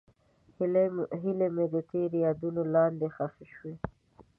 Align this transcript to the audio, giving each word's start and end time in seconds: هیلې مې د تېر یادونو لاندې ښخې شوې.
هیلې 1.21 1.47
مې 1.55 1.65
د 1.73 1.75
تېر 1.89 2.09
یادونو 2.25 2.61
لاندې 2.73 3.07
ښخې 3.15 3.45
شوې. 3.55 3.73